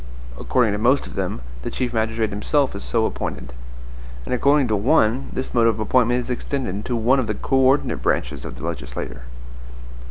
[0.35, 3.53] According to most of them, the chief magistrate himself is so appointed.
[4.25, 7.57] And according to one, this mode of appointment is extended to one of the co
[7.57, 9.21] ordinate branches of the legislature.